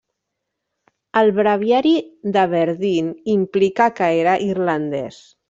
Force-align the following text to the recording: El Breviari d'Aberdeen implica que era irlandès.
El 1.21 1.29
Breviari 1.39 1.91
d'Aberdeen 2.39 3.13
implica 3.35 3.91
que 4.01 4.09
era 4.25 4.35
irlandès. 4.49 5.23